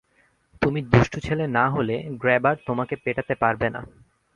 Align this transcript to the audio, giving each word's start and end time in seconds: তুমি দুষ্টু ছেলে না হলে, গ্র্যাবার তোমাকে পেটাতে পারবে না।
তুমি 0.61 0.79
দুষ্টু 0.91 1.17
ছেলে 1.19 1.45
না 1.47 1.65
হলে, 1.69 1.95
গ্র্যাবার 2.21 2.55
তোমাকে 2.65 2.95
পেটাতে 2.95 3.33
পারবে 3.35 3.67
না। 3.69 3.81